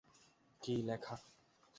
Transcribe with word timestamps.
কী 0.61 0.73
লেখা? 0.81 1.15